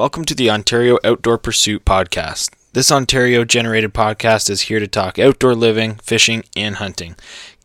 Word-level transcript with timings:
Welcome 0.00 0.24
to 0.24 0.34
the 0.34 0.48
Ontario 0.48 0.98
Outdoor 1.04 1.36
Pursuit 1.36 1.84
Podcast. 1.84 2.54
This 2.72 2.90
Ontario 2.90 3.44
generated 3.44 3.92
podcast 3.92 4.48
is 4.48 4.62
here 4.62 4.80
to 4.80 4.88
talk 4.88 5.18
outdoor 5.18 5.54
living, 5.54 5.96
fishing, 5.96 6.42
and 6.56 6.76
hunting. 6.76 7.16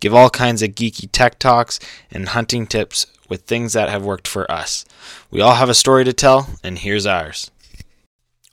Give 0.02 0.14
all 0.14 0.30
kinds 0.30 0.62
of 0.62 0.72
geeky 0.72 1.08
tech 1.10 1.40
talks 1.40 1.80
and 2.12 2.28
hunting 2.28 2.68
tips 2.68 3.08
with 3.30 3.44
things 3.44 3.72
that 3.72 3.88
have 3.88 4.04
worked 4.04 4.28
for 4.28 4.52
us. 4.52 4.84
We 5.32 5.40
all 5.40 5.56
have 5.56 5.70
a 5.70 5.74
story 5.74 6.04
to 6.04 6.12
tell, 6.12 6.50
and 6.62 6.78
here's 6.78 7.06
ours. 7.06 7.52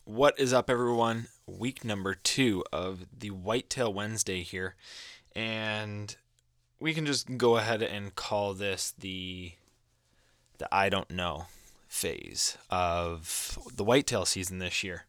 What 0.05 0.39
is 0.39 0.53
up, 0.53 0.71
everyone? 0.71 1.27
Week 1.49 1.85
number 1.85 2.15
two 2.15 2.63
of 2.73 3.07
the 3.19 3.31
Whitetail 3.31 3.93
Wednesday 3.93 4.43
here, 4.43 4.77
and 5.35 6.15
we 6.79 6.95
can 6.95 7.05
just 7.05 7.37
go 7.37 7.57
ahead 7.57 7.83
and 7.83 8.15
call 8.15 8.55
this 8.55 8.95
the 8.97 9.55
the 10.59 10.73
I 10.73 10.89
don't 10.89 11.11
know 11.11 11.47
phase 11.93 12.57
of 12.71 13.59
the 13.77 13.85
whitetail 13.85 14.25
season 14.25 14.59
this 14.59 14.83
year. 14.83 15.05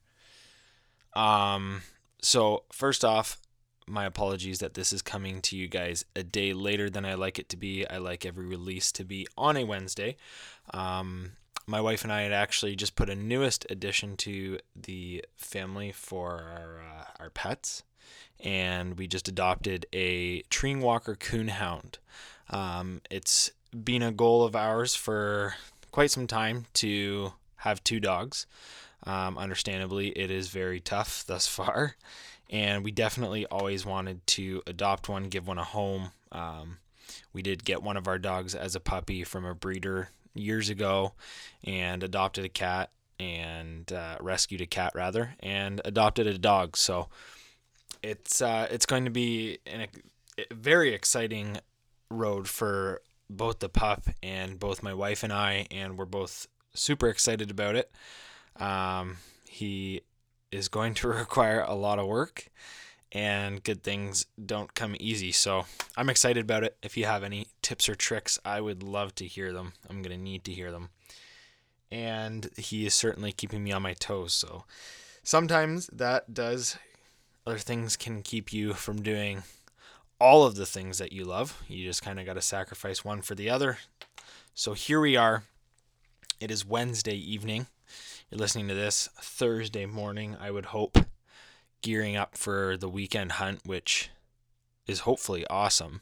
Um, 1.14 1.82
so 2.22 2.64
first 2.74 3.06
off, 3.06 3.38
my 3.88 4.06
apologies 4.06 4.60
that 4.60 4.74
this 4.74 4.92
is 4.92 5.02
coming 5.02 5.42
to 5.44 5.56
you 5.56 5.70
guys 5.70 6.04
a 6.14 6.24
day 6.24 6.52
later 6.52 6.90
than 6.90 7.06
I 7.06 7.14
like 7.14 7.40
it 7.40 7.48
to 7.50 7.58
be. 7.58 7.88
I 7.88 8.00
like 8.00 8.26
every 8.26 8.46
release 8.46 8.92
to 8.94 9.06
be 9.06 9.26
on 9.38 9.56
a 9.56 9.64
Wednesday. 9.64 10.18
Um, 10.74 11.32
my 11.66 11.80
wife 11.80 12.04
and 12.04 12.12
I 12.12 12.24
had 12.24 12.34
actually 12.34 12.76
just 12.76 12.98
put 12.98 13.10
a 13.10 13.16
newest 13.16 13.66
addition 13.70 14.18
to 14.18 14.60
the 14.76 15.24
family 15.38 15.94
for 15.94 16.32
our 16.32 16.82
uh, 16.82 17.06
our 17.24 17.30
pets, 17.30 17.84
and 18.42 18.98
we 18.98 19.08
just 19.08 19.30
adopted 19.30 19.86
a 19.94 20.42
Treeing 20.50 20.82
Walker 20.82 21.16
Coon 21.16 21.48
Hound. 21.48 22.00
Um, 22.50 23.02
it's 23.10 23.52
been 23.72 24.04
a 24.04 24.12
goal 24.12 24.44
of 24.44 24.56
ours 24.56 24.96
for 24.96 25.56
quite 25.94 26.10
some 26.12 26.26
time 26.26 26.66
to 26.74 27.32
have 27.58 27.84
two 27.84 28.02
dogs. 28.02 28.48
Um, 29.06 29.38
understandably, 29.38 30.10
it 30.10 30.32
is 30.32 30.50
very 30.50 30.82
tough 30.82 31.24
thus 31.28 31.48
far, 31.48 31.96
and 32.50 32.84
we 32.84 32.92
definitely 32.92 33.46
always 33.46 33.86
wanted 33.86 34.26
to 34.28 34.62
adopt 34.68 35.08
one, 35.08 35.26
give 35.30 35.48
one 35.48 35.60
a 35.60 35.64
home. 35.64 36.12
Um, 36.34 36.80
we 37.32 37.42
did 37.42 37.64
get 37.64 37.84
one 37.84 37.96
of 37.96 38.08
our 38.08 38.18
dogs 38.18 38.56
as 38.56 38.76
a 38.76 38.80
puppy 38.80 39.24
from 39.24 39.46
a 39.46 39.54
breeder 39.54 40.10
years 40.34 40.70
ago, 40.70 41.14
and 41.64 42.04
adopted 42.04 42.44
a 42.44 42.50
cat 42.50 42.90
and 43.20 43.94
uh, 43.94 44.18
rescued 44.20 44.62
a 44.62 44.66
cat 44.66 44.94
rather, 44.96 45.36
and 45.42 45.80
adopted 45.86 46.26
a 46.26 46.38
dog. 46.38 46.76
So 46.76 47.10
it's 48.02 48.42
uh, 48.42 48.68
it's 48.72 48.88
going 48.88 49.06
to 49.06 49.12
be 49.12 49.60
an, 49.68 49.88
a 50.40 50.54
very 50.54 50.94
exciting 50.94 51.58
road 52.10 52.48
for 52.48 53.02
both 53.30 53.60
the 53.60 53.70
pup 53.70 54.04
and 54.22 54.60
both 54.60 54.84
my 54.84 54.94
wife 54.94 55.24
and 55.24 55.34
I, 55.34 55.68
and 55.72 55.98
we're 55.98 56.06
both 56.06 56.48
super 56.74 57.08
excited 57.08 57.52
about 57.52 57.76
it. 57.76 57.92
Um, 58.58 59.18
he 59.48 60.02
is 60.52 60.68
going 60.68 60.94
to 60.96 61.08
require 61.10 61.62
a 61.62 61.74
lot 61.76 62.00
of 62.00 62.08
work, 62.08 62.48
and 63.12 63.64
good 63.64 63.84
things 63.84 64.26
don't 64.44 64.74
come 64.74 64.96
easy. 65.00 65.32
So 65.32 65.66
I'm 65.96 66.10
excited 66.10 66.44
about 66.44 66.64
it. 66.64 66.78
If 66.82 66.98
you 66.98 67.06
have 67.06 67.24
any 67.24 67.48
tips 67.62 67.88
or 67.88 67.96
tricks, 67.96 68.40
I 68.44 68.62
would 68.62 68.84
love 68.84 69.14
to 69.16 69.26
hear 69.28 69.54
them. 69.54 69.74
I'm 69.90 70.02
going 70.02 70.18
to 70.18 70.24
need 70.24 70.44
to 70.46 70.52
hear 70.52 70.72
them. 70.72 70.90
And 71.92 72.50
he 72.58 72.88
is 72.88 72.96
certainly 72.96 73.32
keeping 73.32 73.64
me 73.64 73.72
on 73.72 73.84
my 73.84 73.94
toes. 73.94 74.34
So 74.34 74.64
sometimes 75.22 75.88
that 75.94 76.34
does, 76.34 76.78
other 77.46 77.60
things 77.60 77.96
can 77.96 78.24
keep 78.24 78.52
you 78.52 78.74
from 78.74 79.04
doing 79.04 79.44
all 80.20 80.46
of 80.46 80.56
the 80.56 80.66
things 80.66 80.98
that 80.98 81.12
you 81.12 81.26
love. 81.26 81.62
You 81.68 81.86
just 81.86 82.02
kind 82.02 82.20
of 82.20 82.26
got 82.26 82.34
to 82.34 82.42
sacrifice 82.42 83.04
one 83.04 83.22
for 83.22 83.36
the 83.36 83.50
other. 83.50 83.78
So 84.54 84.74
here 84.74 85.00
we 85.00 85.16
are. 85.16 85.44
It 86.40 86.52
is 86.52 86.66
Wednesday 86.66 87.16
evening. 87.16 87.68
You're 88.30 88.40
listening 88.40 88.68
to 88.68 88.74
this 88.74 89.10
Thursday 89.20 89.86
morning, 89.86 90.36
I 90.40 90.52
would 90.52 90.68
hope, 90.68 90.98
gearing 91.82 92.16
up 92.16 92.38
for 92.38 92.78
the 92.78 92.90
weekend 92.90 93.34
hunt, 93.34 93.62
which 93.66 94.10
is 94.88 95.02
hopefully 95.02 95.46
awesome. 95.48 96.02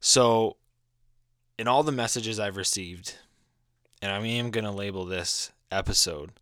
So, 0.00 0.56
in 1.58 1.66
all 1.66 1.82
the 1.82 1.92
messages 1.92 2.38
I've 2.38 2.56
received, 2.56 3.16
and 4.02 4.12
I 4.12 4.18
am 4.18 4.50
going 4.50 4.64
to 4.64 4.70
label 4.70 5.04
this 5.04 5.50
episode 5.70 6.32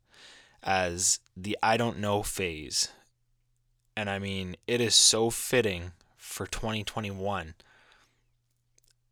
as 0.62 1.20
the 1.36 1.56
I 1.62 1.76
don't 1.76 1.98
know 1.98 2.22
phase. 2.22 2.88
And 3.96 4.10
I 4.10 4.18
mean, 4.18 4.56
it 4.66 4.80
is 4.80 4.94
so 4.94 5.30
fitting 5.30 5.92
for 6.32 6.46
2021 6.46 7.54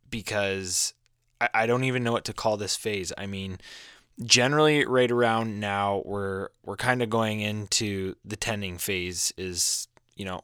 because 0.09 0.95
I, 1.41 1.49
I 1.55 1.67
don't 1.67 1.85
even 1.85 2.03
know 2.03 2.13
what 2.13 2.25
to 2.25 2.33
call 2.33 2.57
this 2.57 2.77
phase. 2.77 3.13
I 3.17 3.27
mean, 3.27 3.59
generally 4.23 4.85
right 4.85 5.11
around 5.11 5.61
now 5.61 6.03
we're 6.05 6.49
we're 6.65 6.77
kind 6.77 7.03
of 7.03 7.11
going 7.11 7.41
into 7.41 8.17
the 8.25 8.37
tending 8.37 8.79
phase 8.79 9.33
is, 9.37 9.87
you 10.17 10.25
know, 10.25 10.41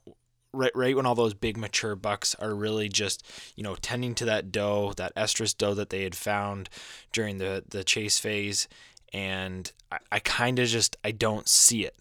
right 0.52 0.72
right 0.74 0.94
when 0.94 1.06
all 1.06 1.14
those 1.14 1.34
big 1.34 1.56
mature 1.56 1.96
bucks 1.96 2.34
are 2.36 2.54
really 2.54 2.88
just, 2.88 3.26
you 3.56 3.62
know, 3.62 3.74
tending 3.76 4.14
to 4.14 4.24
that 4.26 4.52
doe, 4.52 4.92
that 4.96 5.14
estrus 5.16 5.56
doe 5.56 5.74
that 5.74 5.90
they 5.90 6.04
had 6.04 6.14
found 6.14 6.68
during 7.12 7.38
the 7.38 7.64
the 7.68 7.82
chase 7.82 8.18
phase 8.18 8.68
and 9.12 9.72
I, 9.90 9.98
I 10.12 10.18
kind 10.18 10.58
of 10.58 10.68
just 10.68 10.96
I 11.02 11.10
don't 11.10 11.48
see 11.48 11.84
it. 11.84 11.96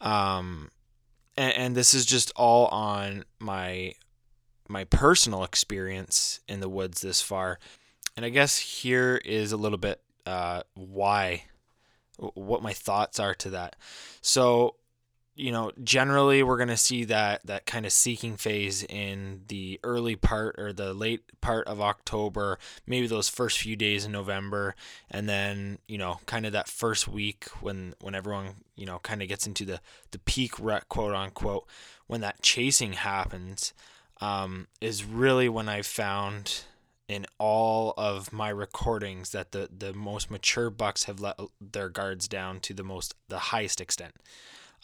Um 0.00 0.70
and, 1.40 1.56
and 1.56 1.76
this 1.76 1.94
is 1.94 2.04
just 2.04 2.30
all 2.36 2.66
on 2.66 3.24
my 3.38 3.94
my 4.68 4.84
personal 4.84 5.42
experience 5.42 6.38
in 6.46 6.60
the 6.60 6.68
woods 6.68 7.00
this 7.00 7.20
far. 7.20 7.58
And 8.16 8.24
I 8.24 8.28
guess 8.28 8.58
here 8.58 9.20
is 9.24 9.50
a 9.50 9.56
little 9.56 9.78
bit 9.78 10.00
uh, 10.26 10.62
why, 10.74 11.44
what 12.18 12.62
my 12.62 12.72
thoughts 12.72 13.18
are 13.18 13.34
to 13.36 13.50
that. 13.50 13.74
So, 14.20 14.76
you 15.40 15.50
know, 15.52 15.72
generally 15.82 16.42
we're 16.42 16.58
going 16.58 16.68
to 16.68 16.76
see 16.76 17.04
that 17.04 17.40
that 17.46 17.64
kind 17.64 17.86
of 17.86 17.92
seeking 17.92 18.36
phase 18.36 18.82
in 18.84 19.42
the 19.48 19.80
early 19.82 20.14
part 20.14 20.56
or 20.58 20.72
the 20.72 20.92
late 20.92 21.22
part 21.40 21.66
of 21.66 21.80
October, 21.80 22.58
maybe 22.86 23.06
those 23.06 23.28
first 23.28 23.58
few 23.58 23.74
days 23.74 24.04
in 24.04 24.12
November, 24.12 24.74
and 25.10 25.28
then 25.28 25.78
you 25.88 25.96
know, 25.96 26.20
kind 26.26 26.44
of 26.44 26.52
that 26.52 26.68
first 26.68 27.08
week 27.08 27.46
when 27.60 27.94
when 28.00 28.14
everyone 28.14 28.56
you 28.76 28.84
know 28.84 28.98
kind 28.98 29.22
of 29.22 29.28
gets 29.28 29.46
into 29.46 29.64
the 29.64 29.80
the 30.10 30.18
peak 30.18 30.60
rut, 30.60 30.88
quote 30.88 31.14
unquote, 31.14 31.66
when 32.06 32.20
that 32.20 32.42
chasing 32.42 32.92
happens, 32.92 33.72
um, 34.20 34.66
is 34.82 35.04
really 35.04 35.48
when 35.48 35.70
I 35.70 35.80
found 35.80 36.64
in 37.08 37.26
all 37.38 37.94
of 37.96 38.30
my 38.30 38.50
recordings 38.50 39.30
that 39.30 39.52
the 39.52 39.70
the 39.76 39.94
most 39.94 40.30
mature 40.30 40.68
bucks 40.68 41.04
have 41.04 41.18
let 41.18 41.40
their 41.60 41.88
guards 41.88 42.28
down 42.28 42.60
to 42.60 42.74
the 42.74 42.84
most 42.84 43.14
the 43.28 43.38
highest 43.38 43.80
extent. 43.80 44.12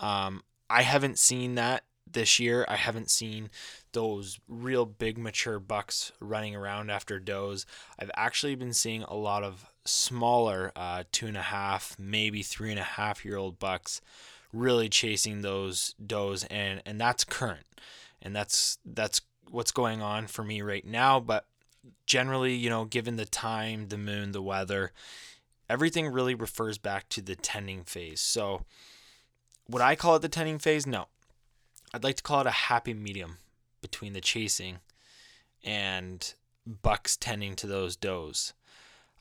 Um, 0.00 0.42
I 0.68 0.82
haven't 0.82 1.18
seen 1.18 1.54
that 1.56 1.84
this 2.10 2.38
year. 2.38 2.64
I 2.68 2.76
haven't 2.76 3.10
seen 3.10 3.50
those 3.92 4.38
real 4.48 4.84
big 4.84 5.18
mature 5.18 5.58
bucks 5.58 6.12
running 6.20 6.54
around 6.54 6.90
after 6.90 7.18
does. 7.18 7.66
I've 7.98 8.10
actually 8.16 8.54
been 8.54 8.72
seeing 8.72 9.02
a 9.04 9.14
lot 9.14 9.42
of 9.42 9.66
smaller 9.84 10.72
uh, 10.76 11.04
two 11.12 11.26
and 11.26 11.36
a 11.36 11.42
half, 11.42 11.96
maybe 11.98 12.42
three 12.42 12.70
and 12.70 12.80
a 12.80 12.84
half 12.84 13.24
year 13.24 13.36
old 13.36 13.58
bucks 13.58 14.00
really 14.52 14.88
chasing 14.88 15.42
those 15.42 15.94
does, 16.04 16.44
and 16.44 16.82
and 16.86 17.00
that's 17.00 17.24
current, 17.24 17.66
and 18.22 18.34
that's 18.34 18.78
that's 18.84 19.20
what's 19.50 19.72
going 19.72 20.02
on 20.02 20.26
for 20.26 20.42
me 20.42 20.62
right 20.62 20.84
now. 20.84 21.20
But 21.20 21.46
generally, 22.06 22.54
you 22.54 22.70
know, 22.70 22.84
given 22.84 23.16
the 23.16 23.26
time, 23.26 23.88
the 23.88 23.98
moon, 23.98 24.32
the 24.32 24.42
weather, 24.42 24.92
everything 25.68 26.08
really 26.08 26.34
refers 26.34 26.78
back 26.78 27.08
to 27.10 27.20
the 27.20 27.36
tending 27.36 27.84
phase. 27.84 28.20
So 28.20 28.62
would 29.68 29.82
I 29.82 29.96
call 29.96 30.16
it 30.16 30.22
the 30.22 30.28
tending 30.28 30.58
phase? 30.58 30.86
No. 30.86 31.06
I'd 31.92 32.04
like 32.04 32.16
to 32.16 32.22
call 32.22 32.40
it 32.40 32.46
a 32.46 32.50
happy 32.50 32.94
medium 32.94 33.38
between 33.80 34.12
the 34.12 34.20
chasing 34.20 34.78
and 35.64 36.34
bucks 36.66 37.16
tending 37.16 37.54
to 37.56 37.66
those 37.66 37.96
does. 37.96 38.52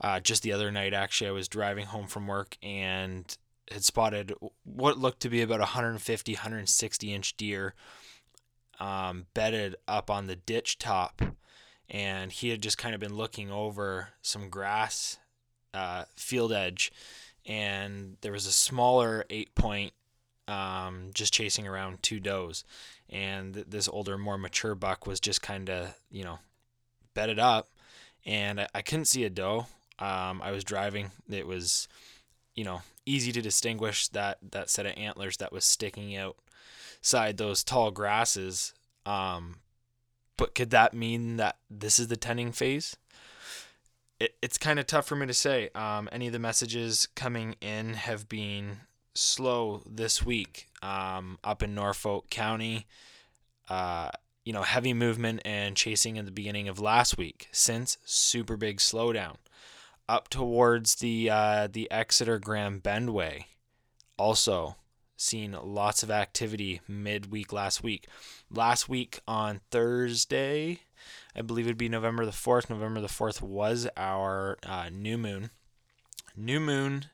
Uh, 0.02 0.20
just 0.20 0.44
the 0.44 0.52
other 0.52 0.72
night, 0.72 0.94
actually, 0.94 1.30
I 1.30 1.34
was 1.34 1.48
driving 1.48 1.86
home 1.86 2.08
from 2.08 2.28
work 2.28 2.58
and 2.62 3.38
had 3.72 3.84
spotted 3.84 4.34
what 4.64 4.98
looked 4.98 5.22
to 5.22 5.30
be 5.30 5.42
about 5.42 5.60
150, 5.60 6.34
160 6.34 7.14
inch 7.14 7.38
deer 7.38 7.74
um, 8.80 9.28
bedded 9.34 9.76
up 9.88 10.10
on 10.10 10.28
the 10.28 10.36
ditch 10.36 10.78
top. 10.78 11.22
And 11.90 12.32
he 12.32 12.50
had 12.50 12.62
just 12.62 12.78
kind 12.78 12.96
of 12.96 13.00
been 13.00 13.16
looking 13.16 13.52
over 13.52 14.10
some 14.22 14.50
grass 14.50 15.18
uh, 15.74 16.06
field 16.16 16.52
edge. 16.52 16.92
And 17.46 18.18
there 18.22 18.32
was 18.32 18.48
a 18.48 18.52
smaller 18.52 19.24
eight 19.30 19.54
point 19.56 19.94
um, 20.48 21.12
just 21.14 21.34
chasing 21.34 21.68
around 21.68 22.02
two 22.02 22.20
does. 22.20 22.64
And 23.10 23.54
this 23.54 23.88
older, 23.88 24.18
more 24.18 24.38
mature 24.38 24.76
buck 24.76 25.06
was 25.06 25.20
just 25.20 25.42
kind 25.42 25.70
of, 25.70 25.96
you 26.10 26.24
know, 26.24 26.40
bedded 27.14 27.40
up. 27.40 27.70
And 28.26 28.62
I, 28.62 28.68
I 28.76 28.82
couldn't 28.82 29.06
see 29.06 29.24
a 29.24 29.30
doe. 29.30 29.68
Um, 30.00 30.42
I 30.42 30.52
was 30.52 30.64
driving. 30.64 31.12
It 31.30 31.48
was, 31.48 31.88
you 32.56 32.64
know, 32.64 32.82
easy 33.06 33.32
to 33.32 33.42
distinguish 33.42 34.08
that, 34.10 34.40
that 34.52 34.70
set 34.70 34.86
of 34.86 34.94
antlers 34.98 35.38
that 35.38 35.52
was 35.52 35.64
sticking 35.64 36.16
out 36.16 36.38
side 37.02 37.38
those 37.38 37.64
tall 37.64 37.92
grasses. 37.92 38.74
Um, 39.06 39.58
but 40.38 40.56
could 40.56 40.72
that 40.72 40.94
mean 40.94 41.38
that 41.38 41.58
this 41.70 42.00
is 42.00 42.08
the 42.08 42.18
tending 42.18 42.52
phase? 42.52 42.98
it, 44.20 44.36
it's 44.42 44.58
kind 44.58 44.80
of 44.80 44.88
tough 44.88 45.08
for 45.08 45.16
me 45.16 45.28
to 45.28 45.34
say. 45.34 45.70
Um, 45.76 46.10
any 46.12 46.28
of 46.28 46.34
the 46.34 46.40
messages 46.40 47.08
coming 47.16 47.56
in 47.62 47.94
have 47.94 48.30
been 48.30 48.78
slow 49.16 49.82
this 49.90 50.24
week 50.24 50.68
um, 50.82 51.40
up 51.44 51.64
in 51.64 51.74
Norfolk 51.74 52.30
County. 52.30 52.86
Uh, 53.70 54.12
you 54.44 54.54
know, 54.54 54.62
heavy 54.62 54.94
movement 54.94 55.42
and 55.44 55.76
chasing 55.76 56.18
in 56.18 56.26
the 56.26 56.32
beginning 56.32 56.68
of 56.68 56.80
last 56.80 57.18
week. 57.18 57.48
Since 57.52 57.98
super 58.06 58.58
big 58.58 58.78
slowdown 58.78 59.38
up 60.08 60.30
towards 60.30 60.96
the 60.96 61.30
uh, 61.30 61.68
the 61.72 61.90
Exeter 61.90 62.40
Grand 62.40 62.84
Bend 62.84 63.12
way. 63.12 63.48
Also, 64.18 64.76
seen 65.18 65.58
lots 65.62 66.04
of 66.04 66.12
activity 66.12 66.82
midweek 66.88 67.52
last 67.52 67.84
week. 67.84 68.08
Last 68.50 68.88
week 68.88 69.20
on 69.28 69.62
Thursday, 69.72 70.82
I 71.36 71.42
believe 71.42 71.66
it'd 71.66 71.78
be 71.78 71.90
November 71.90 72.26
the 72.26 72.32
4th. 72.32 72.70
November 72.70 73.02
the 73.02 73.08
4th 73.08 73.42
was 73.42 73.88
our 73.98 74.58
uh, 74.64 74.90
new 74.92 75.18
moon. 75.18 75.50
New 76.36 76.60
moon, 76.60 77.06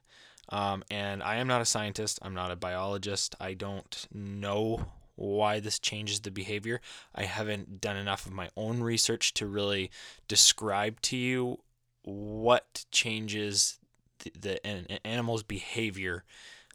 um, 0.51 0.83
and 0.91 1.23
I 1.23 1.37
am 1.37 1.47
not 1.47 1.61
a 1.61 1.65
scientist, 1.65 2.19
I'm 2.21 2.33
not 2.33 2.51
a 2.51 2.55
biologist. 2.55 3.35
I 3.39 3.53
don't 3.53 4.07
know 4.13 4.85
why 5.15 5.59
this 5.59 5.79
changes 5.79 6.21
the 6.21 6.31
behavior. 6.31 6.81
I 7.15 7.23
haven't 7.23 7.79
done 7.79 7.95
enough 7.95 8.25
of 8.25 8.33
my 8.33 8.49
own 8.57 8.81
research 8.81 9.33
to 9.35 9.45
really 9.45 9.91
describe 10.27 11.01
to 11.01 11.17
you 11.17 11.59
what 12.03 12.85
changes 12.91 13.79
the, 14.19 14.31
the 14.39 14.67
an, 14.67 14.87
animal's 15.05 15.43
behavior 15.43 16.23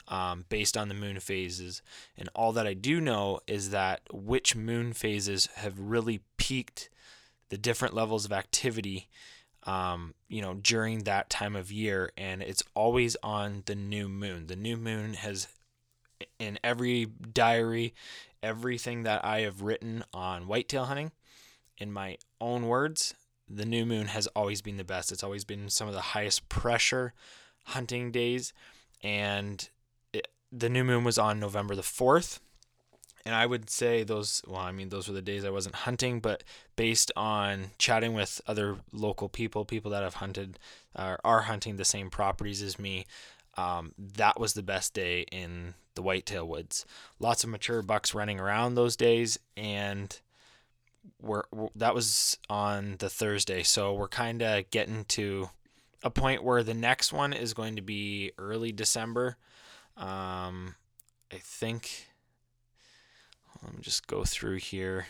um, 0.09 0.45
based 0.49 0.77
on 0.77 0.89
the 0.89 0.95
moon 0.95 1.19
phases. 1.21 1.83
And 2.17 2.29
all 2.35 2.53
that 2.53 2.67
I 2.67 2.75
do 2.75 3.01
know 3.01 3.41
is 3.47 3.71
that 3.71 4.03
which 4.13 4.55
moon 4.55 4.93
phases 4.93 5.49
have 5.57 5.79
really 5.79 6.21
peaked 6.37 6.89
the 7.49 7.59
different 7.59 7.95
levels 7.95 8.25
of 8.25 8.33
activity, 8.33 9.09
um, 9.67 10.15
you 10.29 10.41
know, 10.41 10.55
during 10.55 11.01
that 11.01 11.29
time 11.29 11.57
of 11.57 11.71
year. 11.71 12.11
And 12.17 12.43
it's 12.43 12.63
always 12.75 13.17
on 13.23 13.65
the 13.67 13.75
new 13.75 14.09
moon. 14.09 14.47
The 14.47 14.57
new 14.57 14.77
moon 14.77 15.15
has, 15.15 15.49
in 16.39 16.59
every 16.65 17.07
diary, 17.07 17.95
everything 18.43 19.03
that 19.03 19.25
I 19.25 19.41
have 19.41 19.63
written 19.63 20.05
on 20.15 20.47
whitetail 20.47 20.85
hunting, 20.85 21.13
in 21.79 21.93
my 21.93 22.17
own 22.41 22.67
words, 22.67 23.15
the 23.49 23.67
new 23.67 23.85
moon 23.85 24.07
has 24.07 24.27
always 24.29 24.63
been 24.63 24.77
the 24.77 24.85
best. 24.85 25.13
It's 25.13 25.25
always 25.25 25.45
been 25.45 25.69
some 25.69 25.89
of 25.89 25.95
the 25.95 26.01
highest 26.01 26.49
pressure 26.49 27.13
hunting 27.65 28.11
days. 28.11 28.53
And 29.03 29.69
it, 30.13 30.29
the 30.51 30.71
new 30.71 30.85
moon 30.85 31.05
was 31.05 31.19
on 31.19 31.39
November 31.39 31.75
the 31.75 31.83
4th. 31.83 32.39
And 33.27 33.35
I 33.35 33.45
would 33.45 33.69
say 33.69 34.05
those, 34.05 34.41
well, 34.47 34.61
I 34.61 34.71
mean, 34.71 34.89
those 34.89 35.09
were 35.09 35.15
the 35.15 35.21
days 35.21 35.45
I 35.45 35.51
wasn't 35.51 35.75
hunting, 35.75 36.21
but 36.21 36.45
based 36.77 37.11
on 37.17 37.73
chatting 37.77 38.15
with 38.15 38.41
other 38.47 38.77
local 38.93 39.29
people, 39.29 39.65
people 39.65 39.91
that 39.91 40.05
have 40.05 40.15
hunted 40.15 40.61
or 40.97 41.19
are 41.25 41.41
hunting 41.41 41.75
the 41.75 41.85
same 41.85 42.09
properties 42.09 42.63
as 42.63 42.79
me, 42.79 43.05
um, 43.57 43.95
that 43.99 44.39
was 44.39 44.53
the 44.53 44.63
best 44.63 44.95
day 44.95 45.23
in 45.33 45.75
the 45.97 46.03
whitetail 46.03 46.47
woods. 46.47 46.87
Lots 47.19 47.43
of 47.43 47.51
mature 47.51 47.83
bucks 47.83 48.15
running 48.15 48.39
around 48.39 48.77
those 48.77 48.95
days, 48.95 49.41
and 49.57 50.17
we're, 51.21 51.43
we're 51.51 51.69
that 51.75 51.97
was 51.97 52.39
on 52.49 52.95
the 53.01 53.11
Thursday, 53.11 53.65
so 53.65 53.93
we're 53.93 54.07
kind 54.07 54.41
of 54.41 54.71
getting 54.71 55.05
to 55.07 55.51
a 56.05 56.11
point 56.11 56.45
where 56.45 56.63
the 56.63 56.75
next 56.75 57.13
one 57.13 57.33
is 57.33 57.55
going 57.55 57.75
to 57.75 57.83
be 57.83 58.31
early 58.39 58.71
December. 58.71 59.37
Um, 59.97 60.77
I 61.33 61.39
think. 61.41 62.07
Let 63.67 63.75
me 63.75 63.83
just 63.83 64.07
go 64.07 64.25
through 64.25 64.57
here. 64.57 65.07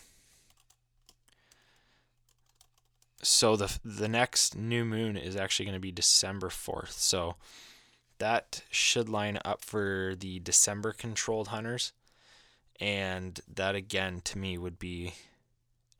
So 3.22 3.56
the 3.56 3.78
the 3.84 4.08
next 4.08 4.56
new 4.56 4.84
moon 4.84 5.16
is 5.16 5.36
actually 5.36 5.66
going 5.66 5.76
to 5.76 5.80
be 5.80 5.92
December 5.92 6.48
fourth. 6.48 6.92
So 6.92 7.36
that 8.18 8.62
should 8.70 9.08
line 9.08 9.38
up 9.44 9.62
for 9.62 10.14
the 10.18 10.38
December 10.38 10.92
controlled 10.92 11.48
hunters, 11.48 11.92
and 12.80 13.38
that 13.52 13.74
again 13.74 14.22
to 14.24 14.38
me 14.38 14.56
would 14.56 14.78
be 14.78 15.12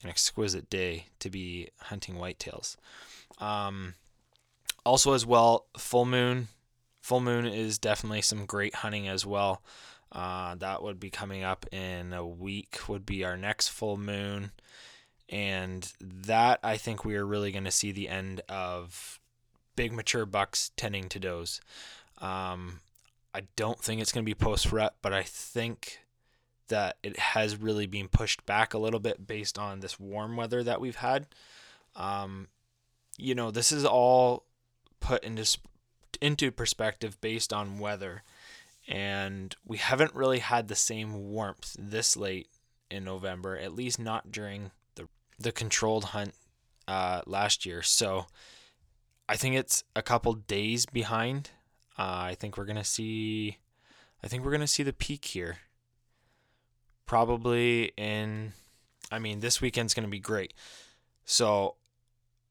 an 0.02 0.08
exquisite 0.08 0.70
day 0.70 1.06
to 1.18 1.28
be 1.28 1.68
hunting 1.82 2.14
whitetails. 2.14 2.76
Um, 3.38 3.94
also, 4.84 5.12
as 5.12 5.26
well, 5.26 5.66
full 5.76 6.06
moon. 6.06 6.48
Full 7.02 7.20
moon 7.20 7.46
is 7.46 7.78
definitely 7.78 8.22
some 8.22 8.46
great 8.46 8.76
hunting 8.76 9.08
as 9.08 9.26
well. 9.26 9.62
Uh, 10.12 10.54
that 10.56 10.82
would 10.82 11.00
be 11.00 11.10
coming 11.10 11.42
up 11.42 11.66
in 11.72 12.12
a 12.12 12.26
week. 12.26 12.88
Would 12.88 13.04
be 13.04 13.24
our 13.24 13.36
next 13.36 13.68
full 13.68 13.96
moon, 13.96 14.52
and 15.28 15.92
that 16.00 16.60
I 16.62 16.76
think 16.76 17.04
we 17.04 17.16
are 17.16 17.26
really 17.26 17.52
going 17.52 17.64
to 17.64 17.70
see 17.70 17.92
the 17.92 18.08
end 18.08 18.40
of 18.48 19.20
big 19.74 19.92
mature 19.92 20.26
bucks 20.26 20.70
tending 20.76 21.08
to 21.10 21.18
does. 21.18 21.60
Um, 22.18 22.80
I 23.34 23.42
don't 23.56 23.78
think 23.78 24.00
it's 24.00 24.12
going 24.12 24.24
to 24.24 24.28
be 24.28 24.34
post 24.34 24.72
rut, 24.72 24.94
but 25.02 25.12
I 25.12 25.22
think 25.22 26.00
that 26.68 26.96
it 27.02 27.18
has 27.18 27.56
really 27.56 27.86
been 27.86 28.08
pushed 28.08 28.44
back 28.46 28.74
a 28.74 28.78
little 28.78 29.00
bit 29.00 29.26
based 29.26 29.58
on 29.58 29.80
this 29.80 30.00
warm 30.00 30.36
weather 30.36 30.62
that 30.64 30.80
we've 30.80 30.96
had. 30.96 31.26
Um, 31.94 32.48
you 33.18 33.34
know, 33.34 33.50
this 33.50 33.72
is 33.72 33.84
all 33.84 34.44
put 35.00 35.22
into 35.22 35.58
into 36.20 36.50
perspective 36.50 37.20
based 37.20 37.52
on 37.52 37.78
weather, 37.78 38.22
and 38.88 39.54
we 39.64 39.78
haven't 39.78 40.14
really 40.14 40.38
had 40.38 40.68
the 40.68 40.74
same 40.74 41.30
warmth 41.30 41.76
this 41.78 42.16
late 42.16 42.48
in 42.90 43.04
November, 43.04 43.56
at 43.56 43.74
least 43.74 43.98
not 43.98 44.30
during 44.30 44.70
the 44.94 45.08
the 45.38 45.52
controlled 45.52 46.04
hunt 46.04 46.34
uh, 46.88 47.22
last 47.26 47.66
year. 47.66 47.82
So 47.82 48.26
I 49.28 49.36
think 49.36 49.56
it's 49.56 49.84
a 49.94 50.02
couple 50.02 50.32
days 50.34 50.86
behind. 50.86 51.50
Uh, 51.98 52.30
I 52.30 52.36
think 52.38 52.56
we're 52.56 52.64
gonna 52.64 52.84
see. 52.84 53.58
I 54.22 54.28
think 54.28 54.44
we're 54.44 54.52
gonna 54.52 54.66
see 54.66 54.82
the 54.82 54.92
peak 54.92 55.24
here 55.24 55.58
probably 57.06 57.92
in 57.96 58.52
I 59.10 59.18
mean 59.20 59.40
this 59.40 59.60
weekend's 59.60 59.94
to 60.04 60.10
be 60.10 60.18
great. 60.18 60.52
So 61.24 61.76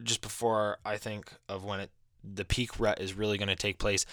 just 0.02 0.22
before 0.22 0.80
I 0.86 0.98
think 0.98 1.32
of 1.48 1.64
when 1.64 1.82
it 1.82 1.92
the 2.24 2.46
peak 2.46 2.80
rut 2.80 3.00
is 3.00 3.14
really 3.14 3.38
to 3.50 3.56
take 3.56 3.78
place, 3.78 4.06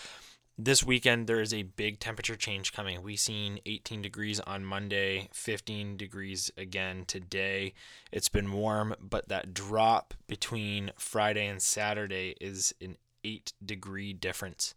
this 0.58 0.84
weekend 0.84 1.26
there 1.26 1.40
is 1.40 1.54
a 1.54 1.62
big 1.62 1.98
temperature 1.98 2.36
change 2.36 2.72
coming. 2.72 3.02
We 3.02 3.16
seen 3.16 3.60
18 3.66 4.02
degrees 4.02 4.40
on 4.40 4.64
Monday, 4.64 5.28
15 5.32 5.96
degrees 5.96 6.50
again 6.56 7.04
today. 7.06 7.74
It's 8.10 8.28
been 8.28 8.52
warm, 8.52 8.94
but 9.00 9.28
that 9.28 9.54
drop 9.54 10.14
between 10.26 10.92
Friday 10.96 11.46
and 11.46 11.62
Saturday 11.62 12.36
is 12.40 12.74
an 12.80 12.96
8 13.24 13.52
degree 13.64 14.12
difference 14.12 14.74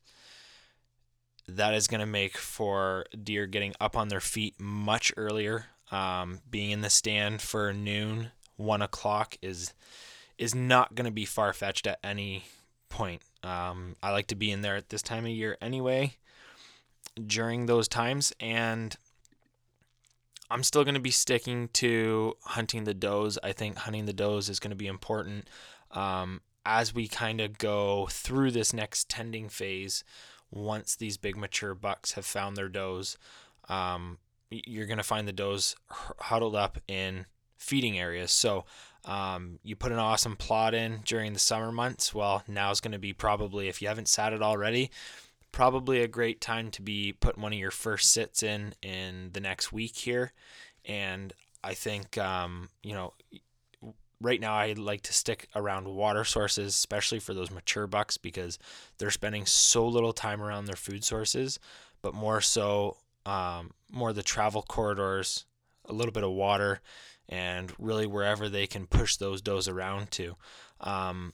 that 1.48 1.74
is 1.74 1.88
going 1.88 2.00
to 2.00 2.06
make 2.06 2.38
for 2.38 3.06
deer 3.22 3.46
getting 3.46 3.74
up 3.80 3.96
on 3.96 4.08
their 4.08 4.20
feet 4.20 4.60
much 4.60 5.14
earlier. 5.16 5.68
Um, 5.92 6.40
being 6.50 6.72
in 6.72 6.82
the 6.82 6.90
stand 6.90 7.42
for 7.42 7.72
noon, 7.72 8.32
one 8.56 8.82
o'clock 8.82 9.38
is 9.42 9.74
is 10.38 10.54
not 10.54 10.96
going 10.96 11.06
to 11.06 11.12
be 11.12 11.26
far 11.26 11.54
fetched 11.54 11.88
at 11.88 12.00
any 12.04 12.44
point. 12.90 13.22
Um, 13.44 13.96
I 14.02 14.12
like 14.12 14.28
to 14.28 14.36
be 14.36 14.52
in 14.52 14.62
there 14.62 14.76
at 14.76 14.90
this 14.90 15.02
time 15.02 15.26
of 15.26 15.32
year 15.32 15.58
anyway. 15.62 16.16
During 17.26 17.66
those 17.66 17.88
times, 17.88 18.34
and 18.42 18.94
I'm 20.52 20.64
still 20.64 20.84
going 20.84 20.96
to 20.96 21.00
be 21.00 21.12
sticking 21.12 21.70
to 21.70 22.36
hunting 22.44 22.84
the 22.84 22.94
does. 22.94 23.40
I 23.42 23.54
think 23.54 23.78
hunting 23.78 24.06
the 24.06 24.14
does 24.14 24.50
is 24.50 24.60
going 24.60 24.72
to 24.72 24.76
be 24.76 24.88
important 24.88 25.48
um, 25.92 26.42
as 26.66 26.94
we 26.94 27.08
kind 27.08 27.40
of 27.40 27.58
go 27.58 28.08
through 28.12 28.52
this 28.52 28.74
next 28.74 29.10
tending 29.10 29.50
phase 29.50 30.04
once 30.52 30.96
these 30.96 31.18
big 31.18 31.38
mature 31.38 31.74
bucks 31.74 32.14
have 32.14 32.26
found 32.26 32.56
their 32.56 32.70
does, 32.70 33.18
um, 33.70 34.18
you're 34.50 34.88
going 34.88 34.98
to 34.98 35.04
find 35.04 35.28
the 35.28 35.34
does 35.34 35.76
huddled 35.90 36.56
up 36.56 36.80
in 36.88 37.26
feeding 37.58 37.98
areas. 38.00 38.32
So 38.32 38.66
um, 39.06 39.60
you 39.64 39.76
put 39.76 39.92
an 39.92 40.00
awesome 40.00 40.36
plot 40.36 40.74
in 40.74 41.02
during 41.06 41.34
the 41.34 41.40
summer 41.40 41.72
months. 41.72 42.14
Well, 42.14 42.44
now 42.48 42.72
is 42.72 42.82
going 42.82 42.92
to 42.92 43.00
be 43.00 43.14
probably, 43.14 43.68
if 43.68 43.82
you 43.82 43.88
haven't 43.88 44.08
sat 44.08 44.34
it 44.34 44.42
already, 44.42 44.92
probably 45.52 46.02
a 46.02 46.08
great 46.08 46.42
time 46.42 46.72
to 46.72 46.82
be 46.82 47.14
putting 47.14 47.42
one 47.42 47.54
of 47.54 47.60
your 47.60 47.72
first 47.72 48.12
sits 48.12 48.44
in 48.44 48.74
in 48.82 49.30
the 49.34 49.40
next 49.40 49.72
week 49.72 49.96
here. 49.96 50.34
And 50.84 51.34
I 51.64 51.76
think, 51.76 52.18
um, 52.18 52.70
you 52.84 52.94
know, 52.94 53.14
right 54.22 54.42
now 54.42 54.56
I 54.56 54.74
like 54.74 55.02
to 55.04 55.14
stick 55.14 55.50
around 55.56 55.88
water 55.88 56.24
sources, 56.24 56.74
especially 56.74 57.20
for 57.20 57.34
those 57.34 57.52
mature 57.52 57.88
bucks, 57.88 58.18
because 58.18 58.58
they're 58.98 59.12
spending 59.12 59.46
so 59.46 59.88
little 59.88 60.14
time 60.14 60.42
around 60.42 60.66
their 60.66 60.76
food 60.76 61.04
sources, 61.04 61.60
but 62.02 62.14
more 62.14 62.42
so, 62.42 62.98
um, 63.26 63.72
more 63.92 64.14
the 64.14 64.24
travel 64.24 64.62
corridors, 64.62 65.46
a 65.86 65.94
little 65.94 66.12
bit 66.12 66.24
of 66.24 66.32
water, 66.32 66.82
and 67.30 67.74
really 67.80 68.06
wherever 68.06 68.50
they 68.50 68.68
can 68.68 68.88
push 68.88 69.16
those 69.16 69.42
does 69.42 69.68
around 69.68 70.12
to. 70.12 70.36
Um, 70.82 71.34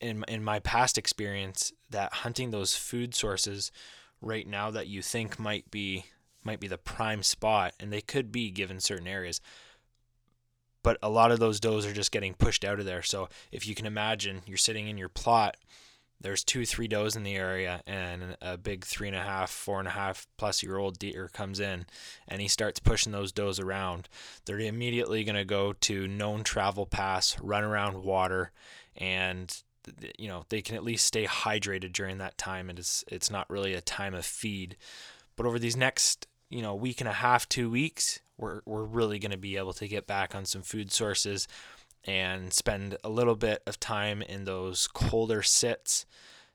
in 0.00 0.24
in 0.28 0.42
my 0.42 0.58
past 0.58 0.98
experience, 0.98 1.72
that 1.90 2.12
hunting 2.12 2.50
those 2.50 2.74
food 2.74 3.14
sources 3.14 3.70
right 4.20 4.46
now 4.46 4.70
that 4.70 4.88
you 4.88 5.02
think 5.02 5.38
might 5.38 5.70
be 5.70 6.04
might 6.44 6.60
be 6.60 6.68
the 6.68 6.78
prime 6.78 7.22
spot, 7.22 7.74
and 7.78 7.92
they 7.92 8.00
could 8.00 8.32
be 8.32 8.50
given 8.50 8.80
certain 8.80 9.06
areas 9.06 9.40
but 10.82 10.98
a 11.02 11.08
lot 11.08 11.30
of 11.30 11.38
those 11.38 11.60
does 11.60 11.86
are 11.86 11.92
just 11.92 12.12
getting 12.12 12.34
pushed 12.34 12.64
out 12.64 12.80
of 12.80 12.84
there. 12.84 13.02
So 13.02 13.28
if 13.50 13.66
you 13.66 13.74
can 13.74 13.86
imagine, 13.86 14.42
you're 14.46 14.56
sitting 14.56 14.88
in 14.88 14.98
your 14.98 15.08
plot, 15.08 15.56
there's 16.22 16.44
two, 16.44 16.64
three 16.64 16.88
does 16.88 17.16
in 17.16 17.24
the 17.24 17.34
area, 17.34 17.82
and 17.86 18.36
a 18.40 18.56
big 18.56 18.84
three 18.84 19.08
and 19.08 19.16
a 19.16 19.22
half, 19.22 19.50
four 19.50 19.78
and 19.78 19.88
a 19.88 19.92
half 19.92 20.26
plus 20.38 20.62
year 20.62 20.78
old 20.78 20.98
deer 20.98 21.28
comes 21.32 21.60
in, 21.60 21.86
and 22.28 22.40
he 22.40 22.48
starts 22.48 22.80
pushing 22.80 23.12
those 23.12 23.32
does 23.32 23.58
around. 23.58 24.08
They're 24.44 24.60
immediately 24.60 25.24
going 25.24 25.36
to 25.36 25.44
go 25.44 25.72
to 25.72 26.06
known 26.06 26.44
travel 26.44 26.86
paths, 26.86 27.36
run 27.40 27.64
around 27.64 28.02
water, 28.04 28.52
and 28.96 29.54
you 30.16 30.28
know 30.28 30.44
they 30.48 30.62
can 30.62 30.76
at 30.76 30.84
least 30.84 31.06
stay 31.06 31.26
hydrated 31.26 31.92
during 31.92 32.18
that 32.18 32.38
time. 32.38 32.70
And 32.70 32.78
it's 32.78 33.04
it's 33.08 33.30
not 33.30 33.50
really 33.50 33.74
a 33.74 33.80
time 33.80 34.14
of 34.14 34.24
feed, 34.24 34.76
but 35.36 35.44
over 35.44 35.58
these 35.58 35.76
next 35.76 36.26
you 36.48 36.62
know 36.62 36.74
week 36.74 37.00
and 37.00 37.08
a 37.08 37.14
half, 37.14 37.48
two 37.48 37.68
weeks, 37.68 38.20
we're 38.38 38.60
we're 38.64 38.84
really 38.84 39.18
going 39.18 39.32
to 39.32 39.38
be 39.38 39.56
able 39.56 39.72
to 39.74 39.88
get 39.88 40.06
back 40.06 40.34
on 40.34 40.44
some 40.44 40.62
food 40.62 40.92
sources 40.92 41.48
and 42.04 42.52
spend 42.52 42.96
a 43.04 43.08
little 43.08 43.36
bit 43.36 43.62
of 43.66 43.78
time 43.78 44.22
in 44.22 44.44
those 44.44 44.86
colder 44.86 45.42
sits. 45.42 46.04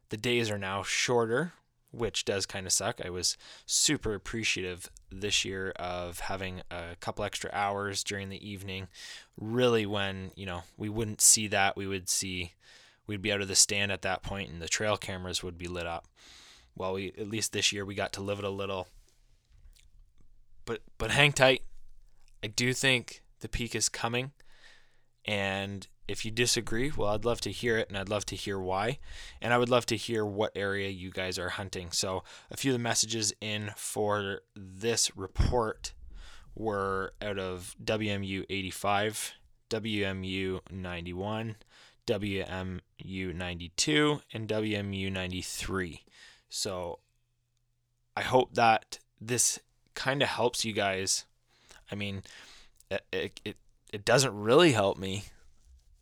The 0.10 0.18
days 0.18 0.50
are 0.50 0.58
now 0.58 0.84
shorter, 0.84 1.54
which 1.92 2.25
does 2.25 2.46
kind 2.46 2.66
of 2.66 2.74
suck. 2.74 3.01
I 3.04 3.10
was 3.10 3.38
super 3.66 4.13
appreciative 4.13 4.89
this 5.10 5.46
year 5.46 5.72
of 5.77 6.20
having 6.20 6.62
a 6.70 6.96
couple 7.00 7.24
extra 7.24 7.50
hours 7.54 8.04
during 8.04 8.30
the 8.30 8.48
evening. 8.48 8.88
Really, 9.39 9.86
when 9.86 10.32
you 10.36 10.46
know 10.46 10.63
we 10.77 10.89
wouldn't 10.89 11.22
see 11.22 11.48
that, 11.48 11.77
we 11.77 11.88
would 11.88 12.10
see 12.10 12.54
we'd 13.06 13.22
be 13.22 13.32
out 13.32 13.42
of 13.42 13.48
the 13.48 13.56
stand 13.56 13.92
at 13.92 14.01
that 14.01 14.24
point, 14.24 14.50
and 14.50 14.62
the 14.62 14.68
trail 14.68 14.98
cameras 14.98 15.44
would 15.44 15.58
be 15.58 15.68
lit 15.68 15.88
up. 15.88 16.08
Well, 16.75 16.94
we 16.94 17.13
at 17.18 17.30
least 17.30 17.54
this 17.54 17.72
year 17.72 17.86
we 17.86 17.96
got 17.96 18.13
to 18.13 18.22
live 18.22 18.39
it 18.39 18.46
a 18.46 18.50
little. 18.50 18.88
But 20.66 20.82
but 20.98 21.12
hang 21.12 21.32
tight. 21.32 21.63
I 22.44 22.48
do 22.48 22.74
think 22.74 23.24
the 23.39 23.50
peak 23.50 23.74
is 23.74 23.89
coming. 23.89 24.32
And 25.27 25.88
if 26.07 26.24
you 26.24 26.31
disagree, 26.31 26.91
well, 26.96 27.10
I'd 27.10 27.25
love 27.25 27.41
to 27.41 27.51
hear 27.51 27.77
it 27.77 27.89
and 27.89 27.98
I'd 27.98 28.10
love 28.10 28.25
to 28.27 28.36
hear 28.36 28.60
why. 28.60 29.00
And 29.41 29.53
I 29.53 29.57
would 29.57 29.69
love 29.69 29.86
to 29.88 29.98
hear 29.98 30.25
what 30.25 30.53
area 30.55 30.89
you 30.89 31.12
guys 31.12 31.38
are 31.38 31.50
hunting. 31.50 31.91
So, 31.91 32.24
a 32.50 32.57
few 32.57 32.72
of 32.72 32.77
the 32.77 32.84
messages 32.84 33.34
in 33.41 33.72
for 33.75 34.41
this 34.55 35.15
report 35.17 35.93
were 36.55 37.13
out 37.22 37.38
of 37.38 37.75
WMU 37.84 38.46
85, 38.50 39.34
WMU 39.69 40.62
91, 40.72 41.55
WMU 42.07 43.36
92, 43.36 44.22
and 44.34 44.48
WMU 44.48 45.12
93. 45.12 46.01
So, 46.50 47.00
I 48.15 48.22
hope 48.22 48.55
that 48.55 49.00
this 49.19 49.60
kind 49.93 50.22
of 50.22 50.29
helps 50.29 50.63
you 50.63 50.72
guys. 50.72 51.25
I 51.91 51.96
mean, 51.96 52.24
it, 52.89 53.41
it, 53.43 53.57
it 53.91 54.06
doesn't 54.06 54.34
really 54.36 54.74
help 54.74 54.98
me. 54.98 55.24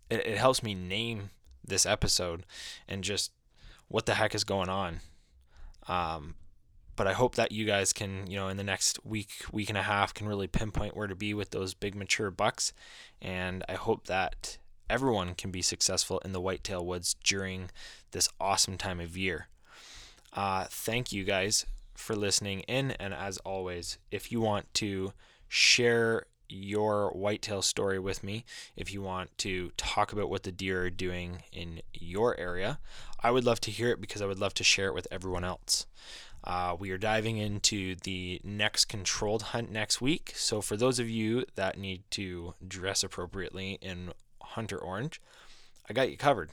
It, 0.09 0.25
it 0.25 0.37
helps 0.37 0.63
me 0.63 0.73
name 0.73 1.29
this 1.63 1.85
episode 1.85 2.45
and 2.87 3.03
just 3.03 3.31
what 3.87 4.05
the 4.05 4.15
heck 4.15 4.35
is 4.35 4.43
going 4.43 4.69
on. 4.69 4.99
Um, 5.87 6.35
but 6.95 7.07
I 7.07 7.13
hope 7.13 7.35
that 7.35 7.51
you 7.51 7.65
guys 7.65 7.93
can, 7.93 8.27
you 8.27 8.37
know, 8.37 8.47
in 8.47 8.57
the 8.57 8.63
next 8.63 9.03
week, 9.05 9.29
week 9.51 9.69
and 9.69 9.77
a 9.77 9.83
half, 9.83 10.13
can 10.13 10.27
really 10.27 10.47
pinpoint 10.47 10.95
where 10.95 11.07
to 11.07 11.15
be 11.15 11.33
with 11.33 11.51
those 11.51 11.73
big 11.73 11.95
mature 11.95 12.31
bucks. 12.31 12.73
And 13.21 13.63
I 13.67 13.73
hope 13.73 14.07
that 14.07 14.57
everyone 14.89 15.35
can 15.35 15.51
be 15.51 15.61
successful 15.61 16.19
in 16.19 16.31
the 16.31 16.41
whitetail 16.41 16.85
woods 16.85 17.15
during 17.23 17.69
this 18.11 18.29
awesome 18.39 18.77
time 18.77 18.99
of 18.99 19.17
year. 19.17 19.47
Uh, 20.31 20.65
thank 20.69 21.11
you 21.11 21.23
guys 21.23 21.65
for 21.95 22.15
listening 22.15 22.61
in. 22.61 22.91
And 22.91 23.13
as 23.13 23.37
always, 23.39 23.97
if 24.11 24.31
you 24.31 24.39
want 24.41 24.73
to 24.75 25.13
share 25.47 26.27
your 26.49 27.09
whitetail 27.11 27.61
story 27.61 27.99
with 27.99 28.23
me 28.23 28.45
if 28.75 28.93
you 28.93 29.01
want 29.01 29.35
to 29.39 29.71
talk 29.77 30.13
about 30.13 30.29
what 30.29 30.43
the 30.43 30.51
deer 30.51 30.83
are 30.83 30.89
doing 30.89 31.43
in 31.51 31.81
your 31.93 32.37
area. 32.39 32.79
I 33.21 33.31
would 33.31 33.43
love 33.43 33.59
to 33.61 33.71
hear 33.71 33.89
it 33.89 34.01
because 34.01 34.21
I 34.21 34.25
would 34.25 34.39
love 34.39 34.53
to 34.55 34.63
share 34.63 34.87
it 34.87 34.93
with 34.93 35.07
everyone 35.11 35.43
else. 35.43 35.85
Uh, 36.43 36.75
we 36.77 36.91
are 36.91 36.97
diving 36.97 37.37
into 37.37 37.95
the 38.03 38.39
next 38.43 38.85
controlled 38.85 39.41
hunt 39.41 39.71
next 39.71 39.99
week. 39.99 40.33
So, 40.35 40.61
for 40.61 40.77
those 40.77 40.99
of 40.99 41.09
you 41.09 41.45
that 41.55 41.79
need 41.79 42.03
to 42.11 42.53
dress 42.65 43.03
appropriately 43.03 43.79
in 43.81 44.11
Hunter 44.41 44.77
Orange, 44.77 45.19
I 45.89 45.93
got 45.93 46.11
you 46.11 46.17
covered. 46.17 46.51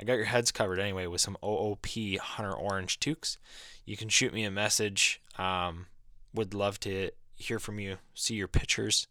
I 0.00 0.04
got 0.04 0.14
your 0.14 0.24
heads 0.24 0.50
covered 0.50 0.80
anyway 0.80 1.06
with 1.06 1.20
some 1.20 1.36
OOP 1.44 1.86
Hunter 2.20 2.52
Orange 2.52 2.98
toques. 2.98 3.38
You 3.84 3.96
can 3.96 4.08
shoot 4.08 4.32
me 4.32 4.44
a 4.44 4.50
message. 4.50 5.20
Um, 5.38 5.86
would 6.34 6.54
love 6.54 6.80
to 6.80 7.10
hear 7.40 7.58
from 7.58 7.78
you, 7.78 7.96
see 8.14 8.34
your 8.34 8.48
pictures, 8.48 9.06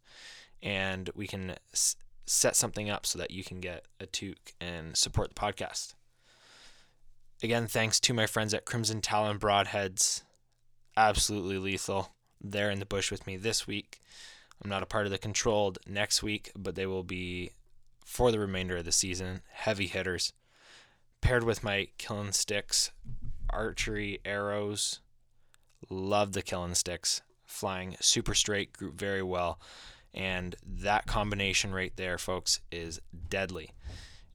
and 0.61 1.09
we 1.15 1.27
can 1.27 1.55
s- 1.73 1.95
set 2.25 2.55
something 2.55 2.89
up 2.89 3.05
so 3.05 3.17
that 3.19 3.31
you 3.31 3.43
can 3.43 3.59
get 3.59 3.85
a 3.99 4.05
toque 4.05 4.53
and 4.61 4.95
support 4.95 5.29
the 5.29 5.35
podcast. 5.35 5.93
Again, 7.41 7.67
thanks 7.67 7.99
to 8.01 8.13
my 8.13 8.25
friends 8.25 8.53
at 8.53 8.65
Crimson 8.65 9.01
Talon 9.01 9.39
Broadheads. 9.39 10.23
Absolutely 10.97 11.57
lethal. 11.57 12.13
They're 12.41 12.69
in 12.69 12.79
the 12.79 12.85
bush 12.85 13.11
with 13.11 13.25
me 13.25 13.37
this 13.37 13.65
week. 13.65 14.01
I'm 14.61 14.69
not 14.69 14.83
a 14.83 14.87
part 14.87 15.05
of 15.05 15.11
the 15.11 15.17
controlled 15.17 15.79
next 15.87 16.21
week, 16.21 16.51
but 16.55 16.75
they 16.75 16.85
will 16.85 17.03
be 17.03 17.51
for 18.05 18.31
the 18.31 18.39
remainder 18.39 18.77
of 18.77 18.85
the 18.85 18.91
season. 18.91 19.41
Heavy 19.51 19.87
hitters. 19.87 20.33
Paired 21.21 21.43
with 21.43 21.63
my 21.63 21.87
killing 21.97 22.33
sticks, 22.33 22.91
archery 23.49 24.19
arrows. 24.25 24.99
Love 25.89 26.33
the 26.33 26.41
killing 26.41 26.75
sticks 26.75 27.21
flying 27.49 27.95
super 27.99 28.33
straight, 28.33 28.73
group 28.73 28.95
very 28.95 29.23
well. 29.23 29.59
And 30.13 30.55
that 30.65 31.05
combination 31.05 31.73
right 31.73 31.93
there, 31.95 32.17
folks, 32.17 32.61
is 32.71 32.99
deadly. 33.29 33.71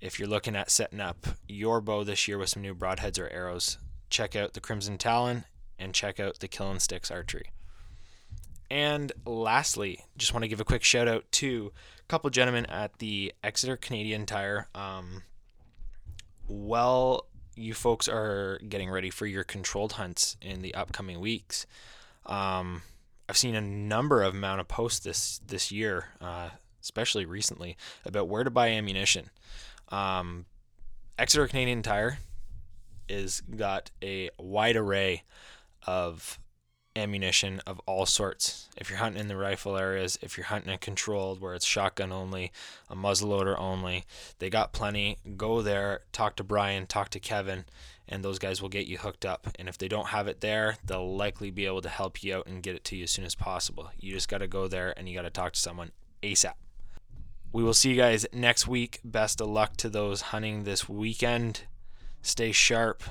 If 0.00 0.18
you're 0.18 0.28
looking 0.28 0.54
at 0.54 0.70
setting 0.70 1.00
up 1.00 1.26
your 1.48 1.80
bow 1.80 2.04
this 2.04 2.28
year 2.28 2.38
with 2.38 2.50
some 2.50 2.62
new 2.62 2.74
broadheads 2.74 3.18
or 3.18 3.28
arrows, 3.30 3.78
check 4.10 4.36
out 4.36 4.52
the 4.52 4.60
Crimson 4.60 4.98
Talon 4.98 5.44
and 5.78 5.94
check 5.94 6.20
out 6.20 6.40
the 6.40 6.48
Killing 6.48 6.78
Sticks 6.78 7.10
Archery. 7.10 7.50
And 8.70 9.12
lastly, 9.24 10.00
just 10.16 10.32
want 10.32 10.42
to 10.42 10.48
give 10.48 10.60
a 10.60 10.64
quick 10.64 10.84
shout 10.84 11.08
out 11.08 11.24
to 11.32 11.72
a 12.00 12.06
couple 12.08 12.30
gentlemen 12.30 12.66
at 12.66 12.98
the 12.98 13.32
Exeter 13.42 13.76
Canadian 13.76 14.26
Tire. 14.26 14.68
Um, 14.74 15.22
well, 16.48 17.26
you 17.56 17.74
folks 17.74 18.08
are 18.08 18.58
getting 18.68 18.90
ready 18.90 19.10
for 19.10 19.26
your 19.26 19.44
controlled 19.44 19.92
hunts 19.92 20.36
in 20.42 20.62
the 20.62 20.74
upcoming 20.74 21.20
weeks. 21.20 21.66
Um, 22.26 22.82
I've 23.28 23.36
seen 23.36 23.54
a 23.54 23.60
number 23.60 24.22
of 24.22 24.34
amount 24.34 24.60
of 24.60 24.68
posts 24.68 25.00
this 25.00 25.40
this 25.46 25.72
year, 25.72 26.06
uh, 26.20 26.50
especially 26.82 27.24
recently, 27.24 27.76
about 28.04 28.28
where 28.28 28.44
to 28.44 28.50
buy 28.50 28.68
ammunition. 28.68 29.30
Um, 29.88 30.46
Exeter 31.18 31.46
Canadian 31.46 31.82
Tire 31.82 32.18
is 33.08 33.40
got 33.42 33.90
a 34.02 34.30
wide 34.38 34.76
array 34.76 35.22
of 35.86 36.38
ammunition 36.96 37.60
of 37.66 37.80
all 37.86 38.06
sorts. 38.06 38.68
If 38.76 38.88
you're 38.88 38.98
hunting 38.98 39.20
in 39.20 39.28
the 39.28 39.36
rifle 39.36 39.76
areas, 39.76 40.18
if 40.22 40.36
you're 40.36 40.46
hunting 40.46 40.72
a 40.72 40.78
controlled 40.78 41.40
where 41.40 41.54
it's 41.54 41.66
shotgun 41.66 42.12
only, 42.12 42.52
a 42.88 42.94
muzzleloader 42.94 43.58
only, 43.58 44.04
they 44.38 44.50
got 44.50 44.72
plenty. 44.72 45.18
Go 45.36 45.62
there, 45.62 46.00
talk 46.12 46.36
to 46.36 46.44
Brian, 46.44 46.86
talk 46.86 47.08
to 47.10 47.20
Kevin, 47.20 47.64
and 48.08 48.24
those 48.24 48.38
guys 48.38 48.62
will 48.62 48.68
get 48.68 48.86
you 48.86 48.98
hooked 48.98 49.24
up. 49.24 49.48
And 49.58 49.68
if 49.68 49.78
they 49.78 49.88
don't 49.88 50.08
have 50.08 50.28
it 50.28 50.40
there, 50.40 50.76
they'll 50.84 51.16
likely 51.16 51.50
be 51.50 51.66
able 51.66 51.82
to 51.82 51.88
help 51.88 52.22
you 52.22 52.36
out 52.36 52.46
and 52.46 52.62
get 52.62 52.76
it 52.76 52.84
to 52.84 52.96
you 52.96 53.04
as 53.04 53.10
soon 53.10 53.24
as 53.24 53.34
possible. 53.34 53.90
You 53.98 54.12
just 54.12 54.28
got 54.28 54.38
to 54.38 54.46
go 54.46 54.68
there 54.68 54.94
and 54.96 55.08
you 55.08 55.14
got 55.14 55.22
to 55.22 55.30
talk 55.30 55.54
to 55.54 55.60
someone 55.60 55.90
ASAP. 56.22 56.54
We 57.52 57.62
will 57.62 57.74
see 57.74 57.90
you 57.90 57.96
guys 57.96 58.26
next 58.32 58.66
week. 58.66 59.00
Best 59.04 59.40
of 59.40 59.48
luck 59.48 59.76
to 59.78 59.88
those 59.88 60.20
hunting 60.20 60.64
this 60.64 60.88
weekend. 60.88 61.62
Stay 62.20 62.52
sharp, 62.52 63.02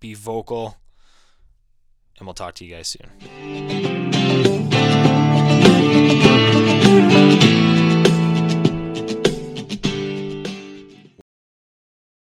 be 0.00 0.14
vocal, 0.14 0.78
and 2.18 2.26
we'll 2.26 2.34
talk 2.34 2.54
to 2.54 2.64
you 2.64 2.74
guys 2.74 2.88
soon. 2.88 3.97